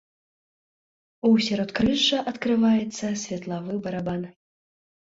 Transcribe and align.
У 1.29 1.31
сяродкрыжжа 1.49 2.25
адкрываецца 2.33 3.05
светлавы 3.27 3.73
барабан. 3.87 4.21